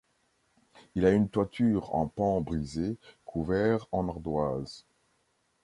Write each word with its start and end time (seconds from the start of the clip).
Il 0.95 1.05
a 1.05 1.11
une 1.11 1.29
toiture 1.29 1.93
en 1.93 2.07
pans 2.07 2.41
brisé 2.41 2.97
couvert 3.23 3.85
en 3.91 4.09
ardoise. 4.09 4.83